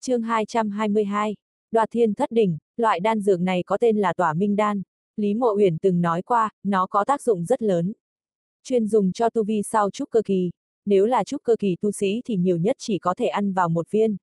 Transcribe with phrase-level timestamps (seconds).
[0.00, 1.36] chương 222,
[1.70, 4.82] đoạt thiên thất đỉnh, loại đan dược này có tên là tỏa minh đan.
[5.16, 7.92] Lý Mộ Uyển từng nói qua, nó có tác dụng rất lớn.
[8.64, 10.50] Chuyên dùng cho tu vi sau trúc cơ kỳ.
[10.86, 13.68] Nếu là trúc cơ kỳ tu sĩ thì nhiều nhất chỉ có thể ăn vào
[13.68, 14.16] một viên.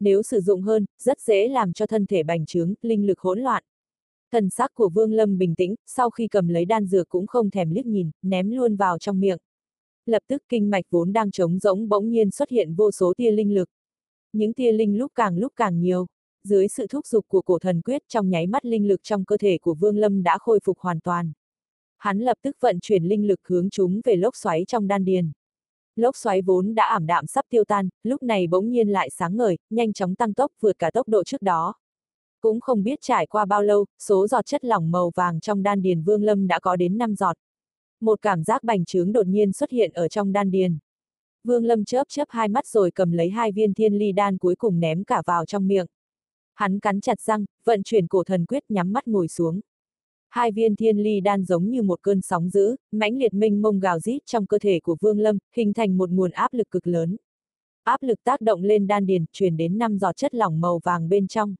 [0.00, 3.40] Nếu sử dụng hơn, rất dễ làm cho thân thể bành trướng, linh lực hỗn
[3.40, 3.64] loạn.
[4.32, 7.50] Thần sắc của Vương Lâm bình tĩnh, sau khi cầm lấy đan dược cũng không
[7.50, 9.38] thèm liếc nhìn, ném luôn vào trong miệng.
[10.06, 13.30] Lập tức kinh mạch vốn đang trống rỗng bỗng nhiên xuất hiện vô số tia
[13.30, 13.68] linh lực.
[14.36, 16.06] Những tia linh lúc càng lúc càng nhiều.
[16.44, 19.36] Dưới sự thúc giục của cổ thần quyết trong nháy mắt linh lực trong cơ
[19.36, 21.32] thể của Vương Lâm đã khôi phục hoàn toàn.
[21.98, 25.32] Hắn lập tức vận chuyển linh lực hướng chúng về lốc xoáy trong đan điền.
[25.96, 29.36] Lốc xoáy vốn đã ảm đạm sắp tiêu tan, lúc này bỗng nhiên lại sáng
[29.36, 31.74] ngời, nhanh chóng tăng tốc vượt cả tốc độ trước đó.
[32.40, 35.82] Cũng không biết trải qua bao lâu, số giọt chất lỏng màu vàng trong đan
[35.82, 37.36] điền Vương Lâm đã có đến 5 giọt.
[38.00, 40.78] Một cảm giác bành trướng đột nhiên xuất hiện ở trong đan điền.
[41.46, 44.54] Vương Lâm chớp chớp hai mắt rồi cầm lấy hai viên thiên ly đan cuối
[44.54, 45.86] cùng ném cả vào trong miệng.
[46.54, 49.60] Hắn cắn chặt răng, vận chuyển cổ thần quyết nhắm mắt ngồi xuống.
[50.28, 53.80] Hai viên thiên ly đan giống như một cơn sóng dữ, mãnh liệt minh mông
[53.80, 56.86] gào rít trong cơ thể của Vương Lâm, hình thành một nguồn áp lực cực
[56.86, 57.16] lớn.
[57.84, 61.08] Áp lực tác động lên đan điền, truyền đến năm giọt chất lỏng màu vàng
[61.08, 61.54] bên trong.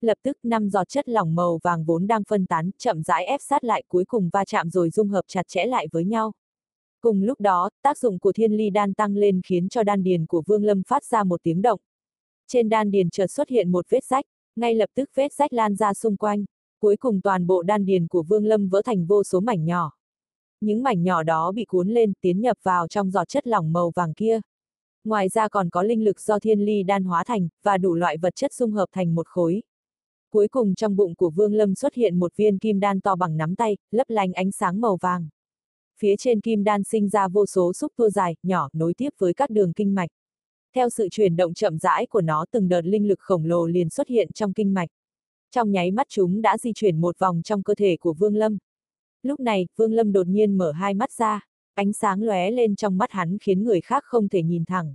[0.00, 3.40] Lập tức năm giọt chất lỏng màu vàng vốn đang phân tán, chậm rãi ép
[3.42, 6.32] sát lại cuối cùng va chạm rồi dung hợp chặt chẽ lại với nhau.
[7.06, 10.26] Cùng lúc đó, tác dụng của thiên ly đan tăng lên khiến cho đan điền
[10.26, 11.80] của Vương Lâm phát ra một tiếng động.
[12.48, 14.24] Trên đan điền chợt xuất hiện một vết rách,
[14.56, 16.44] ngay lập tức vết rách lan ra xung quanh.
[16.80, 19.92] Cuối cùng toàn bộ đan điền của Vương Lâm vỡ thành vô số mảnh nhỏ.
[20.60, 23.92] Những mảnh nhỏ đó bị cuốn lên, tiến nhập vào trong giọt chất lỏng màu
[23.96, 24.40] vàng kia.
[25.04, 28.16] Ngoài ra còn có linh lực do thiên ly đan hóa thành, và đủ loại
[28.18, 29.62] vật chất dung hợp thành một khối.
[30.30, 33.36] Cuối cùng trong bụng của Vương Lâm xuất hiện một viên kim đan to bằng
[33.36, 35.28] nắm tay, lấp lánh ánh sáng màu vàng.
[35.98, 39.34] Phía trên kim đan sinh ra vô số xúc tua dài, nhỏ, nối tiếp với
[39.34, 40.10] các đường kinh mạch.
[40.74, 43.90] Theo sự chuyển động chậm rãi của nó từng đợt linh lực khổng lồ liền
[43.90, 44.88] xuất hiện trong kinh mạch.
[45.50, 48.58] Trong nháy mắt chúng đã di chuyển một vòng trong cơ thể của Vương Lâm.
[49.22, 52.98] Lúc này, Vương Lâm đột nhiên mở hai mắt ra, ánh sáng lóe lên trong
[52.98, 54.94] mắt hắn khiến người khác không thể nhìn thẳng.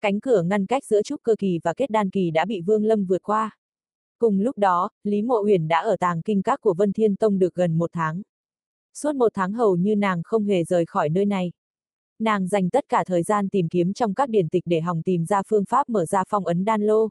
[0.00, 2.84] Cánh cửa ngăn cách giữa trúc cơ kỳ và kết đan kỳ đã bị Vương
[2.84, 3.56] Lâm vượt qua.
[4.18, 7.38] Cùng lúc đó, Lý Mộ Uyển đã ở tàng kinh các của Vân Thiên Tông
[7.38, 8.22] được gần một tháng.
[9.02, 11.52] Suốt một tháng hầu như nàng không hề rời khỏi nơi này.
[12.18, 15.26] Nàng dành tất cả thời gian tìm kiếm trong các điển tịch để hòng tìm
[15.26, 17.08] ra phương pháp mở ra phong ấn đan lô.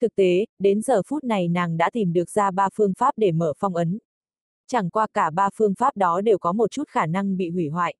[0.00, 3.32] Thực tế, đến giờ phút này nàng đã tìm được ra ba phương pháp để
[3.32, 3.98] mở phong ấn.
[4.66, 7.68] Chẳng qua cả ba phương pháp đó đều có một chút khả năng bị hủy
[7.68, 7.94] hoại.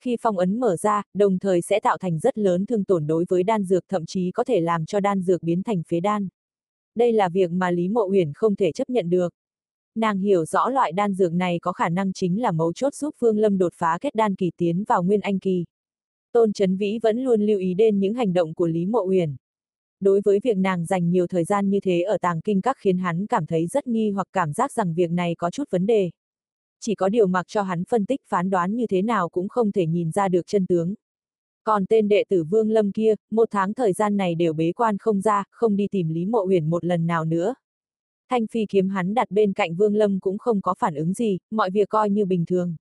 [0.00, 3.24] Khi phong ấn mở ra, đồng thời sẽ tạo thành rất lớn thương tổn đối
[3.28, 6.28] với đan dược thậm chí có thể làm cho đan dược biến thành phế đan.
[6.94, 9.34] Đây là việc mà Lý Mộ Uyển không thể chấp nhận được.
[9.94, 13.14] Nàng hiểu rõ loại đan dược này có khả năng chính là mấu chốt giúp
[13.18, 15.64] Phương Lâm đột phá kết đan kỳ tiến vào nguyên anh kỳ.
[16.32, 19.36] Tôn Trấn Vĩ vẫn luôn lưu ý đến những hành động của Lý Mộ Uyển.
[20.00, 22.98] Đối với việc nàng dành nhiều thời gian như thế ở tàng kinh các khiến
[22.98, 26.10] hắn cảm thấy rất nghi hoặc cảm giác rằng việc này có chút vấn đề.
[26.80, 29.72] Chỉ có điều mặc cho hắn phân tích phán đoán như thế nào cũng không
[29.72, 30.94] thể nhìn ra được chân tướng.
[31.64, 34.98] Còn tên đệ tử Vương Lâm kia, một tháng thời gian này đều bế quan
[34.98, 37.54] không ra, không đi tìm Lý Mộ Huyền một lần nào nữa.
[38.30, 41.38] Thanh phi kiếm hắn đặt bên cạnh Vương Lâm cũng không có phản ứng gì,
[41.50, 42.76] mọi việc coi như bình thường.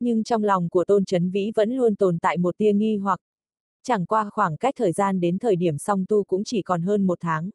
[0.00, 3.20] Nhưng trong lòng của Tôn Trấn Vĩ vẫn luôn tồn tại một tia nghi hoặc.
[3.82, 7.06] Chẳng qua khoảng cách thời gian đến thời điểm song tu cũng chỉ còn hơn
[7.06, 7.50] một tháng.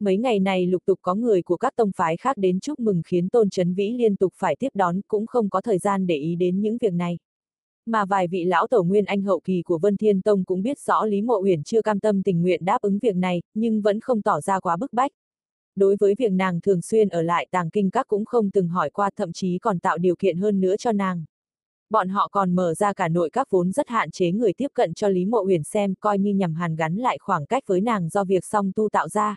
[0.00, 3.02] Mấy ngày này lục tục có người của các tông phái khác đến chúc mừng
[3.06, 6.16] khiến Tôn Trấn Vĩ liên tục phải tiếp đón cũng không có thời gian để
[6.16, 7.18] ý đến những việc này.
[7.86, 10.78] Mà vài vị lão tổ nguyên anh hậu kỳ của Vân Thiên Tông cũng biết
[10.78, 14.00] rõ Lý Mộ Uyển chưa cam tâm tình nguyện đáp ứng việc này, nhưng vẫn
[14.00, 15.10] không tỏ ra quá bức bách.
[15.76, 18.90] Đối với việc nàng thường xuyên ở lại tàng kinh các cũng không từng hỏi
[18.90, 21.24] qua thậm chí còn tạo điều kiện hơn nữa cho nàng.
[21.90, 24.94] Bọn họ còn mở ra cả nội các vốn rất hạn chế người tiếp cận
[24.94, 28.08] cho Lý Mộ huyền xem coi như nhằm hàn gắn lại khoảng cách với nàng
[28.08, 29.36] do việc song tu tạo ra.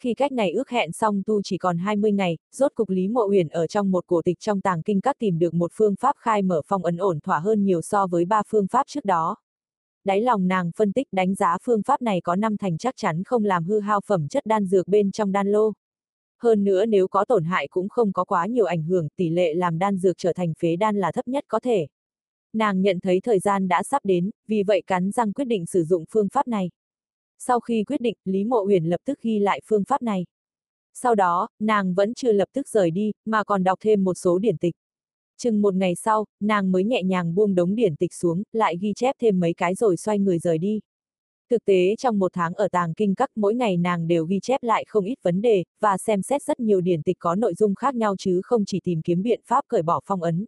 [0.00, 3.26] Khi cách này ước hẹn song tu chỉ còn 20 ngày, rốt cục Lý Mộ
[3.26, 6.16] huyền ở trong một cổ tịch trong tàng kinh các tìm được một phương pháp
[6.18, 9.36] khai mở phong ấn ổn thỏa hơn nhiều so với ba phương pháp trước đó.
[10.04, 13.24] Đáy lòng nàng phân tích đánh giá phương pháp này có năm thành chắc chắn
[13.24, 15.72] không làm hư hao phẩm chất đan dược bên trong đan lô.
[16.42, 19.54] Hơn nữa nếu có tổn hại cũng không có quá nhiều ảnh hưởng, tỷ lệ
[19.54, 21.86] làm đan dược trở thành phế đan là thấp nhất có thể.
[22.52, 25.84] Nàng nhận thấy thời gian đã sắp đến, vì vậy cắn răng quyết định sử
[25.84, 26.70] dụng phương pháp này.
[27.38, 30.26] Sau khi quyết định, Lý Mộ Uyển lập tức ghi lại phương pháp này.
[30.94, 34.38] Sau đó, nàng vẫn chưa lập tức rời đi, mà còn đọc thêm một số
[34.38, 34.74] điển tịch.
[35.38, 38.92] Chừng một ngày sau, nàng mới nhẹ nhàng buông đống điển tịch xuống, lại ghi
[38.96, 40.80] chép thêm mấy cái rồi xoay người rời đi.
[41.50, 44.62] Thực tế trong một tháng ở tàng kinh các mỗi ngày nàng đều ghi chép
[44.62, 47.74] lại không ít vấn đề, và xem xét rất nhiều điển tịch có nội dung
[47.74, 50.44] khác nhau chứ không chỉ tìm kiếm biện pháp cởi bỏ phong ấn.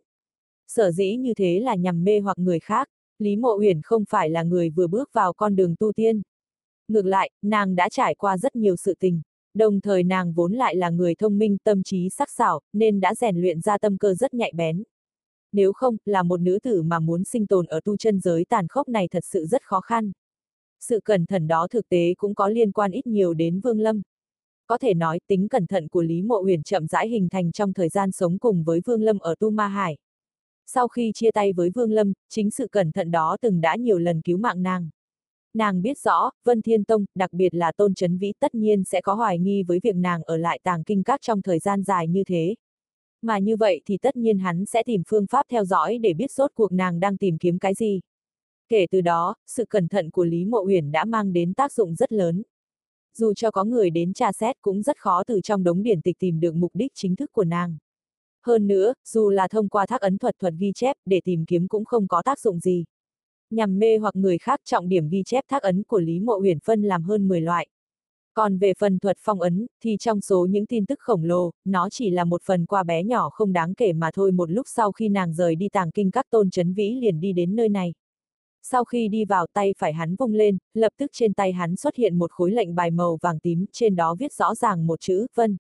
[0.69, 2.89] Sở dĩ như thế là nhằm mê hoặc người khác,
[3.19, 6.23] Lý Mộ Uyển không phải là người vừa bước vào con đường tu tiên.
[6.89, 9.23] ngược lại, nàng đã trải qua rất nhiều sự tình.
[9.57, 13.15] Đồng thời nàng vốn lại là người thông minh tâm trí sắc sảo, nên đã
[13.15, 14.83] rèn luyện ra tâm cơ rất nhạy bén.
[15.53, 18.69] Nếu không, là một nữ tử mà muốn sinh tồn ở tu chân giới tàn
[18.69, 20.13] khốc này thật sự rất khó khăn.
[20.81, 24.03] Sự cẩn thận đó thực tế cũng có liên quan ít nhiều đến Vương Lâm.
[24.67, 27.73] Có thể nói tính cẩn thận của Lý Mộ Huyền chậm rãi hình thành trong
[27.73, 29.97] thời gian sống cùng với Vương Lâm ở Tu Ma Hải.
[30.67, 33.99] Sau khi chia tay với Vương Lâm, chính sự cẩn thận đó từng đã nhiều
[33.99, 34.89] lần cứu mạng nàng.
[35.57, 39.01] Nàng biết rõ, Vân Thiên Tông, đặc biệt là Tôn Chấn Vĩ tất nhiên sẽ
[39.01, 42.09] có hoài nghi với việc nàng ở lại tàng kinh các trong thời gian dài
[42.09, 42.55] như thế.
[43.23, 46.31] Mà như vậy thì tất nhiên hắn sẽ tìm phương pháp theo dõi để biết
[46.33, 48.01] rốt cuộc nàng đang tìm kiếm cái gì.
[48.69, 51.95] Kể từ đó, sự cẩn thận của Lý Mộ Uyển đã mang đến tác dụng
[51.95, 52.43] rất lớn.
[53.15, 56.17] Dù cho có người đến tra xét cũng rất khó từ trong đống điển tịch
[56.19, 57.79] tìm được mục đích chính thức của nàng.
[58.43, 61.69] Hơn nữa, dù là thông qua thác ấn thuật thuật ghi chép để tìm kiếm
[61.69, 62.85] cũng không có tác dụng gì.
[63.51, 66.59] Nhằm mê hoặc người khác trọng điểm ghi chép thác ấn của Lý Mộ Huyền
[66.65, 67.69] phân làm hơn 10 loại.
[68.35, 71.89] Còn về phần thuật phong ấn, thì trong số những tin tức khổng lồ, nó
[71.91, 74.93] chỉ là một phần qua bé nhỏ không đáng kể mà thôi một lúc sau
[74.93, 77.95] khi nàng rời đi tàng kinh các tôn chấn vĩ liền đi đến nơi này.
[78.63, 81.97] Sau khi đi vào tay phải hắn vung lên, lập tức trên tay hắn xuất
[81.97, 85.27] hiện một khối lệnh bài màu vàng tím, trên đó viết rõ ràng một chữ,
[85.35, 85.57] vân.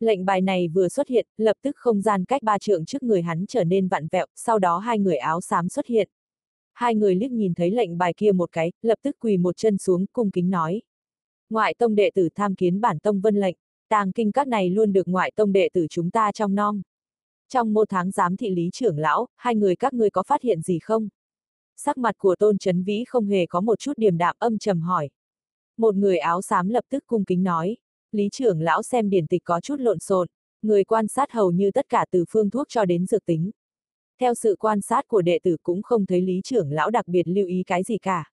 [0.00, 3.22] Lệnh bài này vừa xuất hiện, lập tức không gian cách ba trượng trước người
[3.22, 6.08] hắn trở nên vặn vẹo, sau đó hai người áo xám xuất hiện.
[6.74, 9.78] Hai người liếc nhìn thấy lệnh bài kia một cái, lập tức quỳ một chân
[9.78, 10.82] xuống, cung kính nói.
[11.50, 13.56] Ngoại tông đệ tử tham kiến bản tông vân lệnh,
[13.88, 16.82] tàng kinh các này luôn được ngoại tông đệ tử chúng ta trong non.
[17.48, 20.62] Trong một tháng giám thị lý trưởng lão, hai người các ngươi có phát hiện
[20.62, 21.08] gì không?
[21.76, 24.80] Sắc mặt của tôn chấn vĩ không hề có một chút điềm đạm âm trầm
[24.80, 25.10] hỏi.
[25.76, 27.76] Một người áo xám lập tức cung kính nói,
[28.12, 30.28] lý trưởng lão xem điển tịch có chút lộn xộn,
[30.62, 33.50] người quan sát hầu như tất cả từ phương thuốc cho đến dược tính.
[34.20, 37.28] Theo sự quan sát của đệ tử cũng không thấy lý trưởng lão đặc biệt
[37.28, 38.30] lưu ý cái gì cả.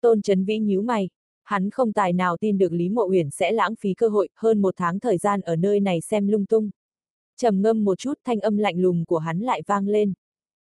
[0.00, 1.08] Tôn Trấn vĩ nhíu mày,
[1.44, 4.62] hắn không tài nào tin được Lý Mộ Uyển sẽ lãng phí cơ hội hơn
[4.62, 6.70] một tháng thời gian ở nơi này xem lung tung.
[7.36, 10.12] trầm ngâm một chút thanh âm lạnh lùng của hắn lại vang lên.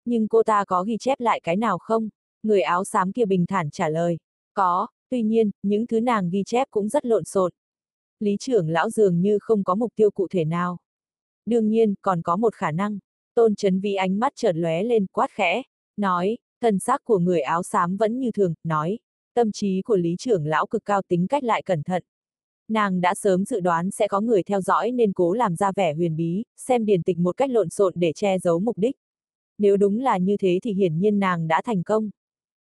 [0.06, 2.10] Nhưng cô ta có ghi chép lại cái nào không?
[2.44, 4.18] Người áo xám kia bình thản trả lời.
[4.54, 7.52] Có, tuy nhiên, những thứ nàng ghi chép cũng rất lộn xộn.
[8.20, 10.78] Lý trưởng lão dường như không có mục tiêu cụ thể nào.
[11.46, 13.00] Đương nhiên, còn có một khả năng.
[13.40, 15.62] Tôn chấn vi ánh mắt chợt lóe lên quát khẽ,
[15.98, 19.00] nói, thần xác của người áo xám vẫn như thường, nói,
[19.34, 22.04] tâm trí của lý trưởng lão cực cao tính cách lại cẩn thận.
[22.68, 25.94] Nàng đã sớm dự đoán sẽ có người theo dõi nên cố làm ra vẻ
[25.94, 28.96] huyền bí, xem điển tịch một cách lộn xộn để che giấu mục đích.
[29.58, 32.10] Nếu đúng là như thế thì hiển nhiên nàng đã thành công.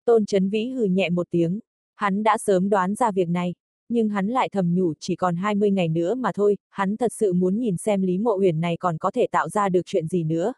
[0.04, 1.60] Tôn Trấn Vĩ hừ nhẹ một tiếng,
[1.94, 3.54] hắn đã sớm đoán ra việc này,
[3.88, 7.33] nhưng hắn lại thầm nhủ chỉ còn 20 ngày nữa mà thôi, hắn thật sự
[7.33, 10.25] muốn nhìn xem Lý Mộ Uyển này còn có thể tạo ra được chuyện gì
[10.25, 10.53] nữa.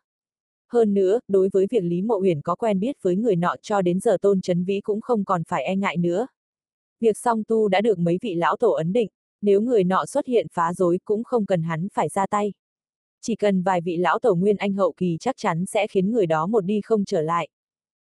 [0.72, 3.82] Hơn nữa, đối với việc Lý Mộ Uyển có quen biết với người nọ cho
[3.82, 6.26] đến giờ Tôn Trấn Vĩ cũng không còn phải e ngại nữa.
[7.00, 9.08] Việc song tu đã được mấy vị lão tổ ấn định,
[9.42, 12.52] nếu người nọ xuất hiện phá rối cũng không cần hắn phải ra tay.
[13.20, 16.26] Chỉ cần vài vị lão tổ nguyên anh hậu kỳ chắc chắn sẽ khiến người
[16.26, 17.48] đó một đi không trở lại.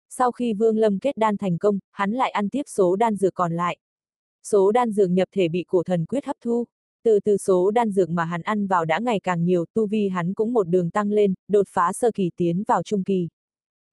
[0.09, 3.33] Sau khi Vương Lâm kết đan thành công, hắn lại ăn tiếp số đan dược
[3.33, 3.77] còn lại.
[4.43, 6.65] Số đan dược nhập thể bị cổ thần quyết hấp thu.
[7.03, 10.09] Từ từ số đan dược mà hắn ăn vào đã ngày càng nhiều, tu vi
[10.09, 13.29] hắn cũng một đường tăng lên, đột phá sơ kỳ tiến vào trung kỳ.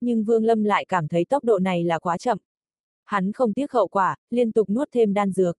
[0.00, 2.38] Nhưng Vương Lâm lại cảm thấy tốc độ này là quá chậm.
[3.04, 5.56] Hắn không tiếc hậu quả, liên tục nuốt thêm đan dược.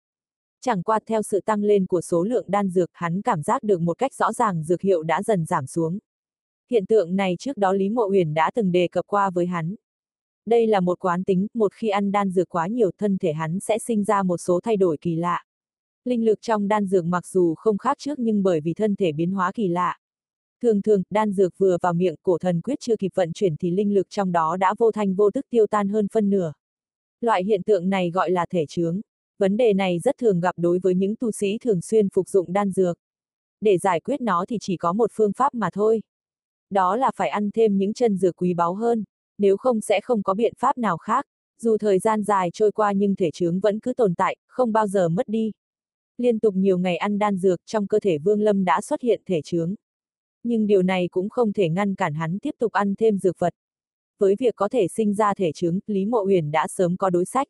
[0.61, 3.81] Chẳng qua theo sự tăng lên của số lượng đan dược hắn cảm giác được
[3.81, 5.99] một cách rõ ràng dược hiệu đã dần giảm xuống.
[6.71, 9.75] Hiện tượng này trước đó Lý Mộ Huyền đã từng đề cập qua với hắn.
[10.49, 13.59] Đây là một quán tính, một khi ăn đan dược quá nhiều thân thể hắn
[13.59, 15.43] sẽ sinh ra một số thay đổi kỳ lạ.
[16.05, 19.11] Linh lực trong đan dược mặc dù không khác trước nhưng bởi vì thân thể
[19.11, 19.97] biến hóa kỳ lạ.
[20.61, 23.71] Thường thường, đan dược vừa vào miệng cổ thần quyết chưa kịp vận chuyển thì
[23.71, 26.53] linh lực trong đó đã vô thanh vô tức tiêu tan hơn phân nửa.
[27.21, 29.01] Loại hiện tượng này gọi là thể chướng.
[29.39, 32.53] Vấn đề này rất thường gặp đối với những tu sĩ thường xuyên phục dụng
[32.53, 32.97] đan dược.
[33.61, 36.01] Để giải quyết nó thì chỉ có một phương pháp mà thôi.
[36.69, 39.03] Đó là phải ăn thêm những chân dược quý báu hơn,
[39.39, 41.25] nếu không sẽ không có biện pháp nào khác.
[41.61, 44.87] Dù thời gian dài trôi qua nhưng thể chướng vẫn cứ tồn tại, không bao
[44.87, 45.51] giờ mất đi.
[46.17, 49.21] Liên tục nhiều ngày ăn đan dược trong cơ thể Vương Lâm đã xuất hiện
[49.25, 49.75] thể chướng.
[50.43, 53.53] Nhưng điều này cũng không thể ngăn cản hắn tiếp tục ăn thêm dược vật.
[54.17, 57.25] Với việc có thể sinh ra thể chứng, Lý Mộ Uyển đã sớm có đối
[57.25, 57.47] sách.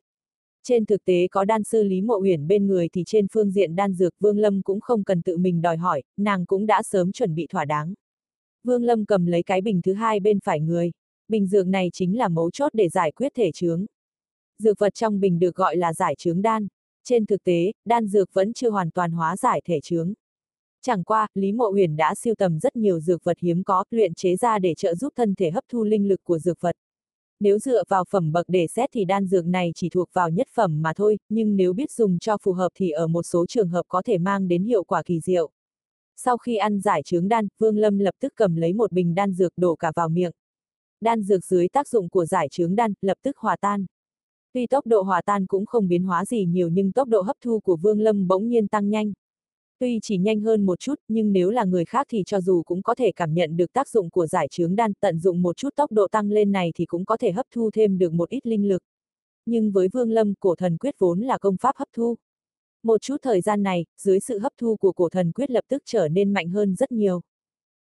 [0.62, 3.76] Trên thực tế có đan sư Lý Mộ Uyển bên người thì trên phương diện
[3.76, 7.12] đan dược Vương Lâm cũng không cần tự mình đòi hỏi, nàng cũng đã sớm
[7.12, 7.94] chuẩn bị thỏa đáng.
[8.64, 10.92] Vương Lâm cầm lấy cái bình thứ hai bên phải người.
[11.30, 13.86] Bình dược này chính là mấu chốt để giải quyết thể chướng.
[14.58, 16.68] Dược vật trong bình được gọi là giải chướng đan.
[17.04, 20.12] Trên thực tế, đan dược vẫn chưa hoàn toàn hóa giải thể chướng.
[20.82, 24.14] Chẳng qua, Lý Mộ Huyền đã siêu tầm rất nhiều dược vật hiếm có, luyện
[24.14, 26.76] chế ra để trợ giúp thân thể hấp thu linh lực của dược vật.
[27.40, 30.48] Nếu dựa vào phẩm bậc để xét thì đan dược này chỉ thuộc vào nhất
[30.54, 33.68] phẩm mà thôi, nhưng nếu biết dùng cho phù hợp thì ở một số trường
[33.68, 35.50] hợp có thể mang đến hiệu quả kỳ diệu.
[36.16, 39.32] Sau khi ăn giải trướng đan, Vương Lâm lập tức cầm lấy một bình đan
[39.32, 40.32] dược đổ cả vào miệng.
[41.00, 43.86] Đan dược dưới tác dụng của giải trướng đan, lập tức hòa tan.
[44.52, 47.36] Tuy tốc độ hòa tan cũng không biến hóa gì nhiều nhưng tốc độ hấp
[47.44, 49.12] thu của Vương Lâm bỗng nhiên tăng nhanh.
[49.78, 52.82] Tuy chỉ nhanh hơn một chút, nhưng nếu là người khác thì cho dù cũng
[52.82, 55.76] có thể cảm nhận được tác dụng của giải trướng đan, tận dụng một chút
[55.76, 58.46] tốc độ tăng lên này thì cũng có thể hấp thu thêm được một ít
[58.46, 58.82] linh lực.
[59.46, 62.16] Nhưng với Vương Lâm, cổ thần quyết vốn là công pháp hấp thu.
[62.82, 65.82] Một chút thời gian này, dưới sự hấp thu của cổ thần quyết lập tức
[65.86, 67.20] trở nên mạnh hơn rất nhiều.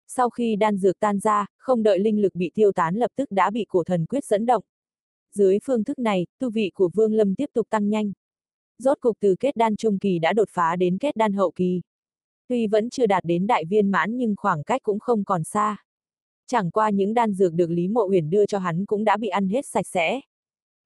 [0.07, 3.31] Sau khi đan dược tan ra, không đợi linh lực bị tiêu tán lập tức
[3.31, 4.63] đã bị cổ thần quyết dẫn động.
[5.33, 8.11] Dưới phương thức này, tu vị của Vương Lâm tiếp tục tăng nhanh.
[8.79, 11.81] Rốt cục từ kết đan trung kỳ đã đột phá đến kết đan hậu kỳ.
[12.47, 15.77] Tuy vẫn chưa đạt đến đại viên mãn nhưng khoảng cách cũng không còn xa.
[16.47, 19.27] Chẳng qua những đan dược được Lý Mộ Uyển đưa cho hắn cũng đã bị
[19.27, 20.21] ăn hết sạch sẽ.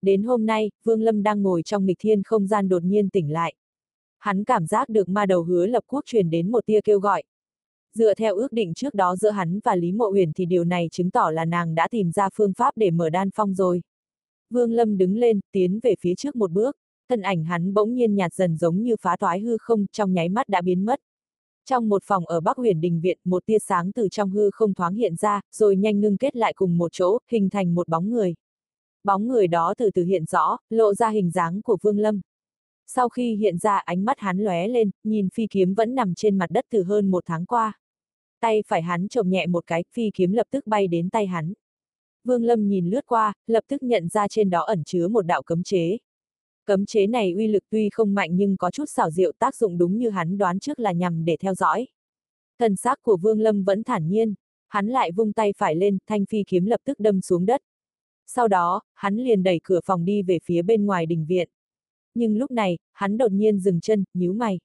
[0.01, 3.33] Đến hôm nay, Vương Lâm đang ngồi trong nghịch thiên không gian đột nhiên tỉnh
[3.33, 3.55] lại.
[4.19, 7.23] Hắn cảm giác được ma đầu hứa lập quốc truyền đến một tia kêu gọi.
[7.95, 10.87] Dựa theo ước định trước đó giữa hắn và Lý Mộ huyền thì điều này
[10.91, 13.81] chứng tỏ là nàng đã tìm ra phương pháp để mở đan phong rồi.
[14.49, 16.77] Vương Lâm đứng lên, tiến về phía trước một bước,
[17.09, 20.29] thân ảnh hắn bỗng nhiên nhạt dần giống như phá toái hư không, trong nháy
[20.29, 20.99] mắt đã biến mất.
[21.65, 24.73] Trong một phòng ở Bắc huyền đình viện, một tia sáng từ trong hư không
[24.73, 28.09] thoáng hiện ra, rồi nhanh ngưng kết lại cùng một chỗ, hình thành một bóng
[28.09, 28.35] người.
[29.03, 32.21] Bóng người đó từ từ hiện rõ, lộ ra hình dáng của Vương Lâm.
[32.87, 36.37] Sau khi hiện ra ánh mắt hắn lóe lên, nhìn phi kiếm vẫn nằm trên
[36.37, 37.80] mặt đất từ hơn một tháng qua.
[38.41, 41.53] Tay phải hắn trộm nhẹ một cái, phi kiếm lập tức bay đến tay hắn.
[42.23, 45.43] Vương Lâm nhìn lướt qua, lập tức nhận ra trên đó ẩn chứa một đạo
[45.43, 45.97] cấm chế.
[46.65, 49.77] Cấm chế này uy lực tuy không mạnh nhưng có chút xảo diệu tác dụng
[49.77, 51.87] đúng như hắn đoán trước là nhằm để theo dõi.
[52.59, 54.33] Thần xác của Vương Lâm vẫn thản nhiên,
[54.67, 57.61] hắn lại vung tay phải lên, thanh phi kiếm lập tức đâm xuống đất.
[58.27, 61.49] Sau đó, hắn liền đẩy cửa phòng đi về phía bên ngoài đình viện.
[62.15, 64.59] Nhưng lúc này, hắn đột nhiên dừng chân, nhíu mày.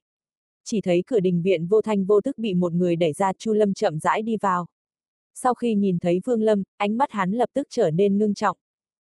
[0.69, 3.53] Chỉ thấy cửa đình viện vô thanh vô tức bị một người đẩy ra Chu
[3.53, 4.67] Lâm chậm rãi đi vào.
[5.33, 8.57] Sau khi nhìn thấy Vương Lâm, ánh mắt hắn lập tức trở nên ngưng trọng.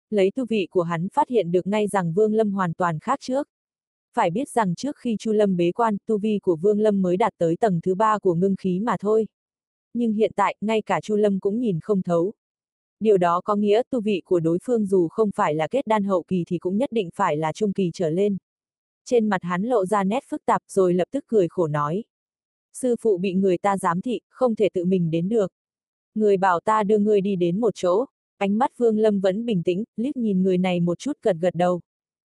[0.10, 3.20] Lấy tu vị của hắn phát hiện được ngay rằng Vương Lâm hoàn toàn khác
[3.22, 3.48] trước.
[4.14, 7.18] Phải biết rằng trước khi Chu Lâm bế quan, tu vi của Vương Lâm mới
[7.18, 9.28] đạt tới tầng thứ ba của ngưng khí mà thôi.
[9.94, 12.34] Nhưng hiện tại, ngay cả Chu Lâm cũng nhìn không thấu.
[13.00, 16.04] Điều đó có nghĩa tu vị của đối phương dù không phải là kết đan
[16.04, 18.38] hậu kỳ thì cũng nhất định phải là trung kỳ trở lên.
[19.06, 22.04] Trên mặt hắn lộ ra nét phức tạp rồi lập tức cười khổ nói.
[22.74, 25.52] Sư phụ bị người ta giám thị, không thể tự mình đến được.
[26.16, 28.06] Người bảo ta đưa người đi đến một chỗ,
[28.38, 31.56] ánh mắt Vương Lâm vẫn bình tĩnh, liếc nhìn người này một chút gật gật
[31.56, 31.82] đầu.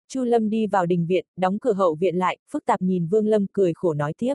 [0.08, 3.26] Chu Lâm đi vào đình viện, đóng cửa hậu viện lại, phức tạp nhìn Vương
[3.26, 4.35] Lâm cười khổ nói tiếp.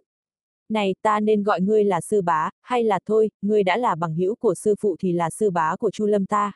[0.69, 4.15] Này, ta nên gọi ngươi là sư bá, hay là thôi, ngươi đã là bằng
[4.15, 6.51] hữu của sư phụ thì là sư bá của Chu Lâm ta.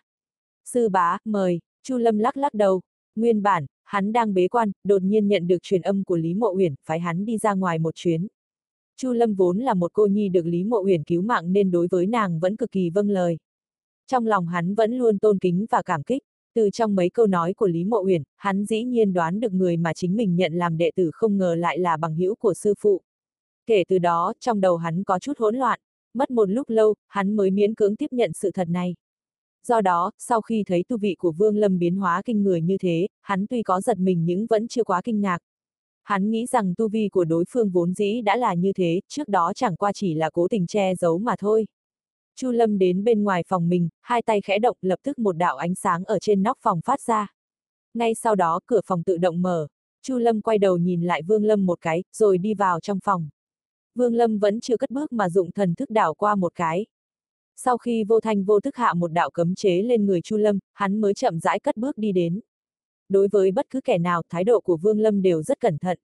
[0.65, 2.81] Sư bá, mời, Chu Lâm lắc lắc đầu.
[3.15, 6.53] Nguyên bản, hắn đang bế quan, đột nhiên nhận được truyền âm của Lý Mộ
[6.55, 8.27] Uyển, phải hắn đi ra ngoài một chuyến.
[8.97, 11.87] Chu Lâm vốn là một cô nhi được Lý Mộ Uyển cứu mạng nên đối
[11.91, 13.37] với nàng vẫn cực kỳ vâng lời.
[14.07, 16.23] Trong lòng hắn vẫn luôn tôn kính và cảm kích,
[16.55, 19.77] từ trong mấy câu nói của Lý Mộ Uyển, hắn dĩ nhiên đoán được người
[19.77, 22.73] mà chính mình nhận làm đệ tử không ngờ lại là bằng hữu của sư
[22.79, 23.01] phụ.
[23.65, 25.79] Kể từ đó, trong đầu hắn có chút hỗn loạn,
[26.13, 28.95] mất một lúc lâu, hắn mới miễn cưỡng tiếp nhận sự thật này.
[29.65, 32.77] Do đó, sau khi thấy tu vị của Vương Lâm biến hóa kinh người như
[32.77, 35.39] thế, hắn tuy có giật mình nhưng vẫn chưa quá kinh ngạc.
[36.03, 39.27] Hắn nghĩ rằng tu vi của đối phương vốn dĩ đã là như thế, trước
[39.27, 41.67] đó chẳng qua chỉ là cố tình che giấu mà thôi.
[42.35, 45.57] Chu Lâm đến bên ngoài phòng mình, hai tay khẽ động lập tức một đạo
[45.57, 47.27] ánh sáng ở trên nóc phòng phát ra.
[47.93, 49.67] Ngay sau đó cửa phòng tự động mở,
[50.01, 53.29] Chu Lâm quay đầu nhìn lại Vương Lâm một cái, rồi đi vào trong phòng.
[53.95, 56.85] Vương Lâm vẫn chưa cất bước mà dụng thần thức đảo qua một cái.
[57.55, 60.59] Sau khi vô thanh vô thức hạ một đạo cấm chế lên người Chu Lâm,
[60.73, 62.39] hắn mới chậm rãi cất bước đi đến.
[63.09, 65.97] Đối với bất cứ kẻ nào, thái độ của Vương Lâm đều rất cẩn thận.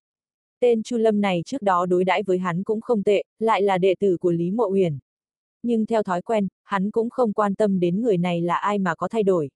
[0.60, 3.78] Tên Chu Lâm này trước đó đối đãi với hắn cũng không tệ, lại là
[3.78, 5.00] đệ tử của Lý Mộ Uyển.
[5.64, 8.96] Nhưng theo thói quen, hắn cũng không quan tâm đến người này là ai mà
[8.96, 9.50] có thay đổi.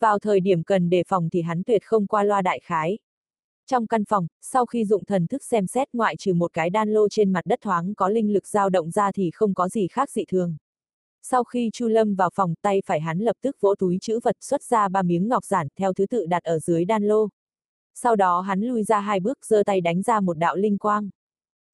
[0.00, 2.98] Vào thời điểm cần đề phòng thì hắn tuyệt không qua loa đại khái.
[3.66, 6.92] Trong căn phòng, sau khi dụng thần thức xem xét ngoại trừ một cái đan
[6.92, 9.86] lô trên mặt đất thoáng có linh lực dao động ra thì không có gì
[9.88, 10.56] khác dị thường.
[11.22, 14.36] Sau khi Chu Lâm vào phòng, tay phải hắn lập tức vỗ túi chữ vật
[14.40, 17.28] xuất ra ba miếng ngọc giản theo thứ tự đặt ở dưới đan lô.
[17.94, 21.10] Sau đó hắn lui ra hai bước giơ tay đánh ra một đạo linh quang.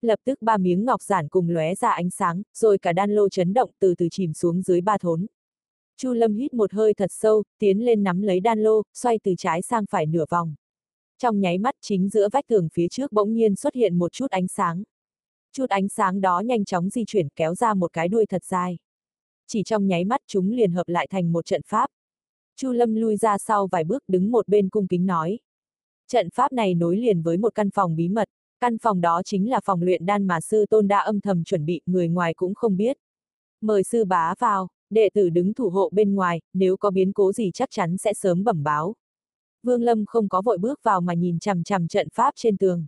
[0.03, 3.29] Lập tức ba miếng ngọc giản cùng lóe ra ánh sáng, rồi cả đan lô
[3.29, 5.27] chấn động từ từ chìm xuống dưới ba thốn.
[5.97, 9.35] Chu Lâm hít một hơi thật sâu, tiến lên nắm lấy đan lô, xoay từ
[9.39, 10.55] trái sang phải nửa vòng.
[11.19, 14.31] Trong nháy mắt chính giữa vách tường phía trước bỗng nhiên xuất hiện một chút
[14.31, 14.83] ánh sáng.
[15.53, 18.79] Chút ánh sáng đó nhanh chóng di chuyển kéo ra một cái đuôi thật dài.
[19.47, 21.91] Chỉ trong nháy mắt chúng liền hợp lại thành một trận pháp.
[22.57, 25.39] Chu Lâm lui ra sau vài bước đứng một bên cung kính nói.
[26.09, 28.29] Trận pháp này nối liền với một căn phòng bí mật,
[28.61, 31.67] căn phòng đó chính là phòng luyện đan mà sư tôn đã âm thầm chuẩn
[31.67, 32.97] bị, người ngoài cũng không biết.
[33.61, 37.33] Mời sư bá vào, đệ tử đứng thủ hộ bên ngoài, nếu có biến cố
[37.33, 38.95] gì chắc chắn sẽ sớm bẩm báo.
[39.63, 42.87] Vương Lâm không có vội bước vào mà nhìn chằm chằm trận pháp trên tường.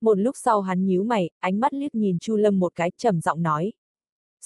[0.00, 3.20] Một lúc sau hắn nhíu mày, ánh mắt liếc nhìn Chu Lâm một cái, trầm
[3.20, 3.72] giọng nói.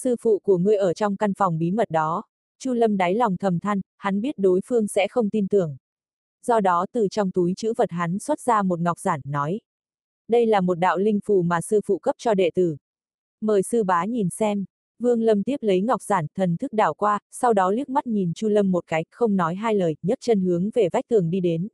[0.03, 2.23] Sư phụ của ngươi ở trong căn phòng bí mật đó.
[2.59, 5.77] Chu Lâm đáy lòng thầm than, hắn biết đối phương sẽ không tin tưởng.
[6.47, 9.61] Do đó từ trong túi chữ vật hắn xuất ra một ngọc giản, nói.
[10.29, 12.77] Đây là một đạo linh phù mà sư phụ cấp cho đệ tử.
[13.41, 14.65] Mời sư bá nhìn xem.
[14.99, 18.35] Vương Lâm tiếp lấy ngọc giản, thần thức đảo qua, sau đó liếc mắt nhìn
[18.35, 21.41] Chu Lâm một cái, không nói hai lời, nhấc chân hướng về vách tường đi
[21.41, 21.69] đến.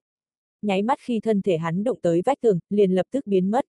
[0.63, 3.67] Nháy mắt khi thân thể hắn đụng tới vách tường, liền lập tức biến mất.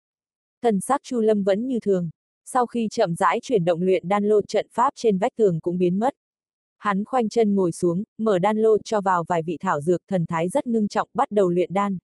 [0.62, 2.10] Thần sắc Chu Lâm vẫn như thường.
[2.50, 5.78] Sau khi chậm rãi chuyển động luyện đan lô trận pháp trên vách tường cũng
[5.78, 6.14] biến mất.
[6.78, 10.26] Hắn khoanh chân ngồi xuống, mở đan lô cho vào vài vị thảo dược thần
[10.26, 11.98] thái rất ngưng trọng bắt đầu luyện đan.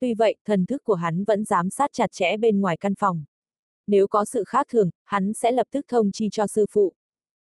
[0.00, 3.24] Tuy vậy, thần thức của hắn vẫn giám sát chặt chẽ bên ngoài căn phòng.
[3.86, 6.92] Nếu có sự khác thường, hắn sẽ lập tức thông chi cho sư phụ.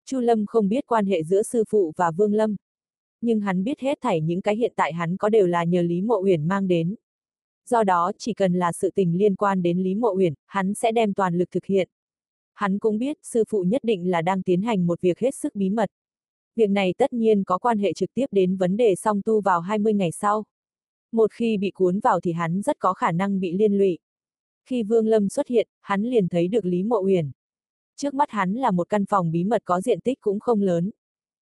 [0.06, 2.56] Chu Lâm không biết quan hệ giữa sư phụ và Vương Lâm.
[3.22, 6.02] Nhưng hắn biết hết thảy những cái hiện tại hắn có đều là nhờ Lý
[6.02, 6.96] Mộ Uyển mang đến.
[7.66, 10.92] Do đó, chỉ cần là sự tình liên quan đến Lý Mộ Uyển, hắn sẽ
[10.92, 11.90] đem toàn lực thực hiện.
[12.60, 15.56] Hắn cũng biết, sư phụ nhất định là đang tiến hành một việc hết sức
[15.56, 15.90] bí mật.
[16.56, 19.62] Việc này tất nhiên có quan hệ trực tiếp đến vấn đề song tu vào
[19.62, 20.44] 20 ngày sau.
[21.12, 23.98] Một khi bị cuốn vào thì hắn rất có khả năng bị liên lụy.
[24.66, 27.32] Khi Vương Lâm xuất hiện, hắn liền thấy được Lý Mộ Uyển.
[27.96, 30.90] Trước mắt hắn là một căn phòng bí mật có diện tích cũng không lớn.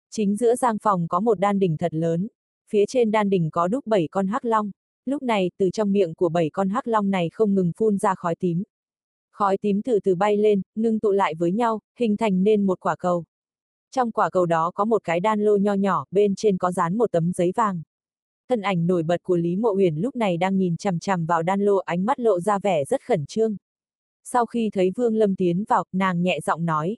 [0.09, 2.27] Chính giữa giang phòng có một đan đỉnh thật lớn.
[2.71, 4.71] Phía trên đan đỉnh có đúc bảy con hắc long.
[5.05, 8.15] Lúc này, từ trong miệng của bảy con hắc long này không ngừng phun ra
[8.15, 8.63] khói tím.
[9.39, 12.79] Khói tím từ từ bay lên, ngưng tụ lại với nhau, hình thành nên một
[12.79, 13.24] quả cầu.
[13.91, 16.98] Trong quả cầu đó có một cái đan lô nho nhỏ, bên trên có dán
[16.98, 17.81] một tấm giấy vàng.
[18.50, 21.43] Thân ảnh nổi bật của Lý Mộ Huyền lúc này đang nhìn chằm chằm vào
[21.43, 23.58] đan lô ánh mắt lộ ra vẻ rất khẩn trương.
[24.24, 26.98] Sau khi thấy Vương Lâm tiến vào, nàng nhẹ giọng nói.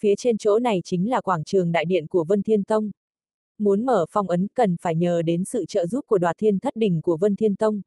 [0.00, 2.90] Phía trên chỗ này chính là quảng trường đại điện của Vân Thiên Tông.
[3.58, 6.76] Muốn mở phong ấn cần phải nhờ đến sự trợ giúp của đoạt thiên thất
[6.76, 7.80] đỉnh của Vân Thiên Tông.